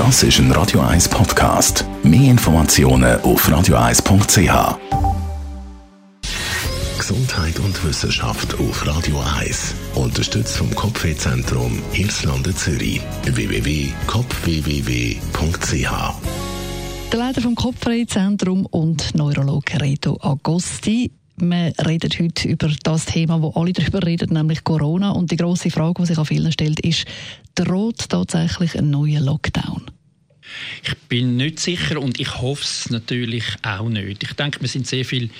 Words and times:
Das 0.00 0.22
ist 0.22 0.38
ein 0.38 0.50
Radio 0.52 0.80
1 0.80 1.10
Podcast. 1.10 1.84
Mehr 2.02 2.30
Informationen 2.30 3.20
auf 3.20 3.46
radio1.ch. 3.46 4.78
Gesundheit 6.96 7.58
und 7.58 7.84
Wissenschaft 7.84 8.58
auf 8.58 8.86
Radio 8.86 9.22
1. 9.38 9.74
Unterstützt 9.96 10.56
vom 10.56 10.74
Kopfwehzentrum 10.74 11.82
Irlande 11.92 12.54
Zürich. 12.54 13.02
www.kopfwww.ch 13.26 13.90
der 17.10 17.18
Leiter 17.18 17.40
vom 17.40 17.56
Kopfwehzentrum 17.56 18.66
und 18.66 19.16
Neurologe 19.16 19.80
Reto 19.80 20.16
Agosti 20.22 21.10
wir 21.40 21.72
reden 21.86 22.10
heute 22.18 22.48
über 22.48 22.68
das 22.82 23.06
Thema, 23.06 23.40
wo 23.42 23.50
alle 23.50 23.72
darüber 23.72 24.02
reden, 24.04 24.32
nämlich 24.32 24.64
Corona. 24.64 25.10
Und 25.10 25.30
die 25.30 25.36
große 25.36 25.70
Frage, 25.70 26.02
die 26.02 26.06
sich 26.06 26.18
an 26.18 26.26
vielen 26.26 26.52
stellt, 26.52 26.80
ist, 26.80 27.04
droht 27.54 28.08
tatsächlich 28.08 28.78
ein 28.78 28.90
neuer 28.90 29.20
Lockdown? 29.20 29.82
Ich 30.84 30.94
bin 31.08 31.36
nicht 31.36 31.60
sicher 31.60 32.00
und 32.00 32.20
ich 32.20 32.40
hoffe 32.40 32.62
es 32.62 32.90
natürlich 32.90 33.44
auch 33.62 33.88
nicht. 33.88 34.22
Ich 34.22 34.32
denke, 34.32 34.60
wir 34.60 34.68
sind 34.68 34.86
sehr 34.86 35.04
viel 35.04 35.30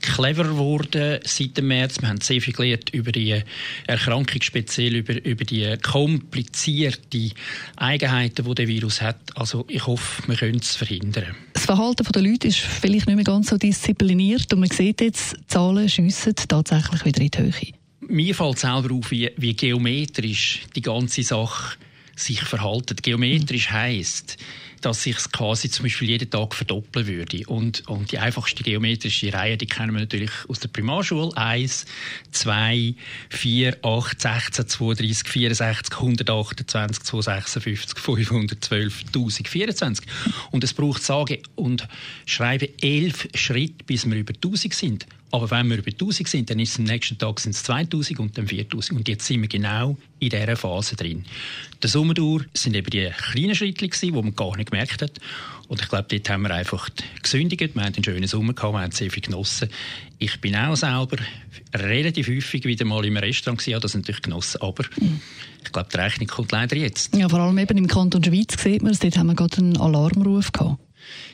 cleverer 0.00 0.48
geworden 0.48 1.20
seit 1.24 1.56
dem 1.56 1.68
März. 1.68 2.00
Wir 2.00 2.08
haben 2.08 2.20
sehr 2.20 2.40
viel 2.40 2.54
gelernt 2.54 2.90
über 2.90 3.12
die 3.12 3.42
Erkrankung, 3.86 4.42
speziell 4.42 4.96
über, 4.96 5.24
über 5.24 5.44
die 5.44 5.76
komplizierten 5.82 7.32
Eigenheiten, 7.76 8.44
die 8.44 8.54
der 8.54 8.68
Virus 8.68 9.02
hat. 9.02 9.18
Also 9.34 9.64
ich 9.68 9.86
hoffe, 9.86 10.22
wir 10.28 10.36
können 10.36 10.60
es 10.60 10.76
verhindern. 10.76 11.34
Das 11.52 11.66
Verhalten 11.66 12.06
der 12.12 12.22
Leute 12.22 12.48
ist 12.48 12.58
vielleicht 12.58 13.06
nicht 13.06 13.16
mehr 13.16 13.24
ganz 13.24 13.50
so 13.50 13.56
diszipliniert 13.56 14.52
und 14.52 14.60
man 14.60 14.70
sieht 14.70 15.00
jetzt, 15.00 15.34
die 15.34 15.46
Zahlen 15.48 15.88
schiessen 15.88 16.34
tatsächlich 16.34 17.04
wieder 17.04 17.20
in 17.20 17.30
die 17.30 17.38
Höhe. 17.38 17.72
Mir 18.00 18.34
fällt 18.34 18.58
selber 18.58 18.94
auf, 18.94 19.10
wie, 19.10 19.30
wie 19.36 19.54
geometrisch 19.54 20.62
die 20.74 20.80
ganze 20.80 21.22
Sache 21.22 21.76
sich 22.18 22.40
verhalten. 22.40 22.96
Geometrisch 23.00 23.70
heisst, 23.70 24.36
dass 24.80 25.02
sich 25.02 25.16
quasi 25.32 25.70
zum 25.70 25.84
Beispiel 25.84 26.10
jeden 26.10 26.30
Tag 26.30 26.54
verdoppeln 26.54 27.06
würde. 27.06 27.42
Und, 27.46 27.86
und 27.88 28.12
die 28.12 28.18
einfachste 28.18 28.62
geometrische 28.62 29.32
Reihe, 29.32 29.56
die 29.56 29.66
kennen 29.66 29.92
wir 29.92 30.00
natürlich 30.00 30.30
aus 30.48 30.60
der 30.60 30.68
Primarschule. 30.68 31.36
1, 31.36 31.86
2, 32.32 32.94
4, 33.30 33.76
8, 33.84 34.20
16, 34.20 34.68
32, 34.68 35.28
64, 35.28 35.94
128, 35.94 37.02
256, 37.04 37.98
512, 37.98 39.00
1024. 39.06 40.06
Und 40.50 40.64
es 40.64 40.74
braucht 40.74 41.02
sage 41.02 41.42
und 41.54 41.88
schreibe 42.26 42.70
elf 42.80 43.28
Schritte, 43.34 43.84
bis 43.84 44.06
wir 44.06 44.16
über 44.16 44.34
1000 44.34 44.74
sind. 44.74 45.06
Aber 45.30 45.50
wenn 45.50 45.68
wir 45.68 45.78
über 45.78 45.90
1000 45.90 46.26
sind, 46.28 46.50
dann 46.50 46.58
ist 46.58 46.72
es 46.72 46.78
am 46.78 46.84
nächsten 46.84 47.18
Tag 47.18 47.38
sind 47.40 47.54
es 47.54 47.62
2000 47.64 48.18
und 48.18 48.38
dann 48.38 48.46
4000. 48.46 48.98
Und 48.98 49.08
jetzt 49.08 49.26
sind 49.26 49.42
wir 49.42 49.48
genau 49.48 49.96
in 50.20 50.30
dieser 50.30 50.56
Phase 50.56 50.96
drin. 50.96 51.24
Der 51.82 51.90
Sommerdur 51.90 52.44
sind 52.54 52.74
eben 52.74 52.88
die 52.90 53.10
kleinen 53.32 53.54
Schritte, 53.54 53.88
die 53.88 54.10
man 54.10 54.34
gar 54.34 54.56
nicht 54.56 54.70
gemerkt 54.70 55.02
hat. 55.02 55.12
Und 55.68 55.82
ich 55.82 55.88
glaube, 55.88 56.06
dort 56.08 56.30
haben 56.30 56.42
wir 56.42 56.54
einfach 56.54 56.88
gesündigt. 57.22 57.74
Wir 57.74 57.82
haben 57.82 57.94
einen 57.94 58.04
schönen 58.04 58.26
Sommer 58.26 58.54
gehabt, 58.54 58.72
wir 58.72 58.80
haben 58.80 58.90
sehr 58.90 59.10
viel 59.10 59.22
genossen. 59.22 59.68
Ich 60.18 60.40
bin 60.40 60.56
auch 60.56 60.76
selber 60.76 61.18
relativ 61.74 62.28
häufig 62.28 62.64
wieder 62.64 62.86
mal 62.86 63.04
im 63.04 63.18
Restaurant 63.18 63.60
gewesen, 63.60 63.80
das 63.80 63.94
natürlich 63.94 64.22
genossen. 64.22 64.62
Aber 64.62 64.84
ich 65.62 65.72
glaube, 65.72 65.88
die 65.92 65.96
Rechnung 65.98 66.26
kommt 66.26 66.52
leider 66.52 66.76
jetzt. 66.76 67.14
Ja, 67.14 67.28
vor 67.28 67.40
allem 67.40 67.58
eben 67.58 67.76
im 67.76 67.86
Kanton 67.86 68.24
Schweiz 68.24 68.60
sieht 68.60 68.82
man 68.82 68.92
es, 68.92 69.00
dort 69.00 69.18
haben 69.18 69.26
wir 69.26 69.34
gerade 69.34 69.58
einen 69.58 69.76
Alarmruf 69.76 70.52
gehabt. 70.52 70.80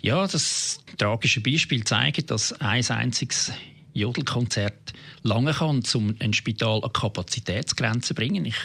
Ja, 0.00 0.26
das 0.26 0.78
tragische 0.96 1.40
Beispiel 1.40 1.84
zeigt, 1.84 2.30
dass 2.30 2.52
ein 2.60 2.84
einziges 2.88 3.52
Jodelkonzert 4.00 4.92
lange 5.22 5.52
kann, 5.52 5.82
um 5.94 6.14
ein 6.18 6.32
Spital 6.32 6.82
an 6.82 6.92
Kapazitätsgrenzen 6.92 8.02
zu 8.02 8.14
bringen. 8.14 8.44
Ich, 8.44 8.56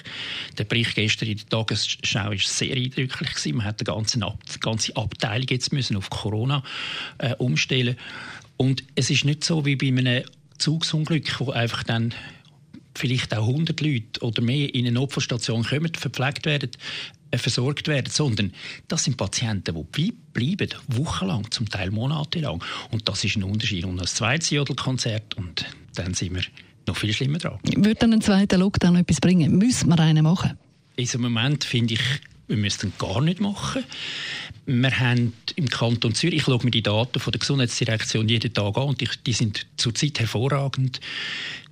der 0.58 0.64
Bericht 0.64 0.96
gestern 0.96 1.30
in 1.30 1.38
der 1.38 1.50
Tagesschau 1.50 2.30
war 2.30 2.38
sehr 2.38 2.76
eindrücklich. 2.76 3.30
Gewesen. 3.30 3.58
Man 3.58 3.66
hat 3.66 3.80
die 3.80 3.86
ganze, 3.86 4.20
die 4.20 4.60
ganze 4.60 4.96
Abteilung 4.96 5.48
jetzt 5.50 5.74
müssen 5.74 5.98
auf 5.98 6.10
Corona 6.10 6.64
äh, 7.18 7.36
umstellen 7.36 7.98
Und 8.58 8.84
es 8.96 9.10
ist 9.10 9.26
nicht 9.26 9.44
so 9.44 9.66
wie 9.66 9.76
bei 9.76 9.88
einem 9.88 10.24
Zugsunglück, 10.58 11.40
wo 11.40 11.52
einfach 11.52 11.84
dann 11.84 12.14
vielleicht 12.96 13.36
auch 13.36 13.48
100 13.48 13.80
Leute 13.82 14.22
oder 14.22 14.42
mehr 14.42 14.74
in 14.74 14.86
eine 14.86 14.94
Notfallstation 14.94 15.64
kommen, 15.64 15.94
verpflegt 15.94 16.46
werden, 16.46 16.72
äh, 17.32 17.38
versorgt 17.38 17.88
werden, 17.88 18.10
sondern 18.10 18.54
das 18.88 19.04
sind 19.04 19.18
Patienten, 19.18 19.76
die 19.96 20.14
bleiben, 20.34 20.70
wochenlang, 20.88 21.50
zum 21.52 21.70
Teil 21.70 21.92
monatelang. 21.92 22.64
Und 22.92 23.08
das 23.08 23.24
ist 23.24 23.36
ein 23.36 23.44
Unterschied. 23.44 23.86
Und 23.86 23.98
das 23.98 24.16
zweite 24.16 24.56
Jodelkonzert 24.56 25.36
und 25.36 25.66
dann 25.96 26.14
sind 26.14 26.36
wir 26.36 26.44
noch 26.88 26.96
viel 26.96 27.14
schlimmer 27.14 27.38
dran. 27.38 27.60
Würde 27.64 27.96
dann 27.96 28.14
ein 28.14 28.22
zweiter 28.22 28.58
Lockdown 28.58 28.98
etwas 28.98 29.20
bringen? 29.20 29.58
Müssen 29.58 29.90
wir 29.90 30.00
einen 30.00 30.24
machen? 30.24 30.58
In 30.96 31.04
diesem 31.04 31.22
Moment 31.22 31.64
finde 31.64 31.96
ich, 31.96 32.02
wir 32.48 32.58
müssten 32.58 32.94
gar 32.98 33.22
nicht 33.22 33.40
machen. 33.40 33.84
Wir 34.66 35.00
haben 35.00 35.34
im 35.56 35.70
Kanton 35.70 36.16
Zürich, 36.16 36.38
ich 36.38 36.44
schaue 36.44 36.64
mir 36.64 36.72
die 36.72 36.82
Daten 36.82 37.20
von 37.20 37.32
der 37.32 37.40
Gesundheitsdirektion 37.40 38.28
jeden 38.28 38.54
Tag 38.54 38.78
an 38.78 38.90
und 38.90 39.02
die, 39.02 39.10
die 39.26 39.34
sind 39.34 39.66
zurzeit 39.78 40.20
hervorragend. 40.20 41.00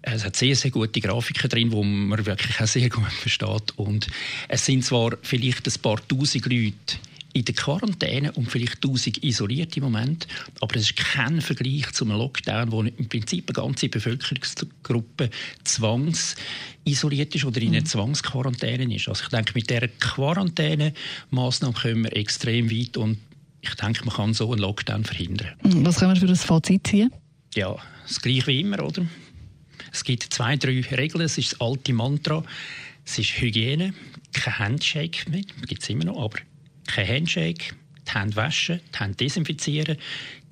Es 0.02 0.26
hat 0.26 0.36
sehr, 0.36 0.56
sehr 0.56 0.72
gute 0.72 1.00
Grafiken 1.00 1.50
drin, 1.50 1.72
wo 1.72 1.84
man 1.84 2.26
wirklich 2.26 2.60
auch 2.60 2.68
sehr 2.68 2.90
gut 2.90 3.12
versteht. 3.12 3.72
Und 3.78 4.08
es 4.48 4.66
sind 4.66 4.84
zwar 4.84 5.18
vielleicht 5.22 5.66
ein 5.66 5.82
paar 5.82 6.06
tausend 6.08 6.46
Leute 6.46 6.98
in 7.34 7.46
der 7.46 7.56
Quarantäne 7.56 8.32
und 8.34 8.50
vielleicht 8.50 8.76
1000 8.76 9.24
isoliert 9.24 9.76
im 9.76 9.84
Moment. 9.84 10.28
Aber 10.62 10.76
es 10.76 10.84
ist 10.84 10.96
kein 10.96 11.42
Vergleich 11.42 11.92
zum 11.94 12.10
Lockdown, 12.10 12.72
wo 12.72 12.84
im 12.84 13.10
Prinzip 13.10 13.50
eine 13.50 13.66
ganze 13.66 13.90
Bevölkerungsgruppe 13.90 15.30
zwangsisoliert 16.84 17.34
ist 17.36 17.46
oder 17.46 17.62
in 17.62 17.70
einer 17.70 17.82
mhm. 17.82 17.86
Zwangsquarantäne 17.86 18.96
ist. 18.96 19.08
Also 19.08 19.24
ich 19.24 19.30
denke, 19.30 19.54
mit 19.56 19.70
dieser 19.70 19.88
Quarantänemaßnahme 19.88 21.74
kommen 21.74 22.04
wir 22.04 22.16
extrem 22.16 22.70
weit 22.70 22.98
und 22.98 23.18
ich 23.62 23.74
denke, 23.76 24.04
man 24.06 24.16
kann 24.16 24.34
so 24.34 24.52
einen 24.52 24.62
Lockdown 24.62 25.06
verhindern. 25.06 25.54
Mhm. 25.64 25.86
Was 25.86 26.00
können 26.00 26.14
wir 26.14 26.20
für 26.20 26.28
ein 26.28 26.36
Fazit 26.36 26.88
ziehen? 26.88 27.12
Ja, 27.56 27.76
das 28.08 28.22
gleiche 28.22 28.48
wie 28.48 28.62
immer, 28.62 28.84
oder? 28.84 29.06
Es 29.92 30.04
gibt 30.04 30.24
zwei, 30.24 30.56
drei 30.58 30.82
Regeln. 30.82 31.24
Es 31.24 31.38
ist 31.38 31.54
das 31.54 31.62
alte 31.62 31.94
Mantra. 31.94 32.44
Es 33.06 33.20
ist 33.20 33.42
Hygiene, 33.42 33.94
kein 34.34 34.60
Handshake 34.60 35.30
mehr, 35.30 35.42
gibt 35.68 35.84
es 35.84 35.90
immer 35.90 36.06
noch, 36.06 36.24
aber 36.24 36.40
kein 36.88 37.08
Handshake, 37.08 37.76
die 38.08 38.14
Hände 38.14 38.36
waschen, 38.38 38.80
die 38.94 39.00
Hände 39.00 39.18
desinfizieren, 39.18 39.98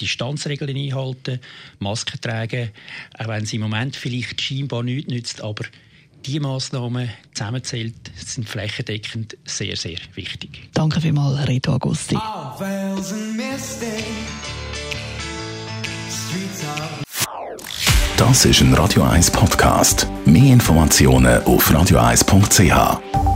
Distanzregeln 0.01 0.75
einhalten, 0.75 1.39
Masken 1.79 2.19
tragen, 2.19 2.71
auch 3.17 3.27
wenn 3.29 3.43
es 3.43 3.53
im 3.53 3.61
Moment 3.61 3.95
vielleicht 3.95 4.41
scheinbar 4.41 4.83
nichts 4.83 5.09
nützt, 5.09 5.41
aber 5.41 5.63
die 6.25 6.39
Massnahmen 6.39 7.09
zusammenzählt 7.33 8.11
sind 8.15 8.47
flächendeckend 8.47 9.37
sehr, 9.45 9.75
sehr 9.75 9.97
wichtig. 10.15 10.69
Danke 10.73 11.01
vielmals, 11.01 11.47
Reto 11.47 11.73
Agusti. 11.73 12.17
Das 18.17 18.45
ist 18.45 18.61
ein 18.61 18.73
Radio 18.75 19.03
1 19.03 19.31
Podcast. 19.31 20.07
Mehr 20.25 20.53
Informationen 20.53 21.43
auf 21.43 21.69
radio1.ch. 21.71 23.30